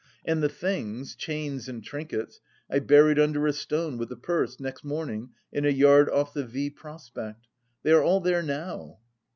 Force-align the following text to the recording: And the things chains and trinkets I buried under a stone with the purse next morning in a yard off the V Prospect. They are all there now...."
And 0.25 0.41
the 0.41 0.49
things 0.49 1.13
chains 1.13 1.69
and 1.69 1.83
trinkets 1.83 2.39
I 2.71 2.79
buried 2.79 3.19
under 3.19 3.45
a 3.45 3.53
stone 3.53 3.99
with 3.99 4.09
the 4.09 4.15
purse 4.15 4.59
next 4.59 4.83
morning 4.83 5.29
in 5.51 5.63
a 5.63 5.69
yard 5.69 6.09
off 6.09 6.33
the 6.33 6.43
V 6.43 6.71
Prospect. 6.71 7.45
They 7.83 7.91
are 7.91 8.01
all 8.01 8.19
there 8.19 8.41
now...." 8.41 8.97